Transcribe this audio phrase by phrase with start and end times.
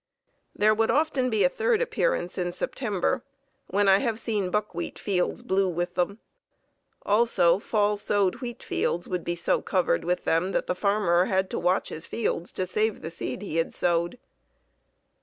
[0.55, 3.23] There would often be a third appearance in September,
[3.67, 6.17] when I have seen buckwheat fields blue with them.
[7.05, 11.51] Also fall sowed wheat fields would be so covered with them that the farmer had
[11.51, 14.17] to watch his fields to save the seed he had sowed.